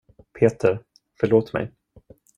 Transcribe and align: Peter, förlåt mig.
Peter, 0.39 0.83
förlåt 1.19 1.53
mig. 1.53 1.71